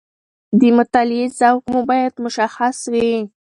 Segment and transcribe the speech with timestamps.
[0.59, 3.11] د مطالعې ذوق مو باید مشخص وي.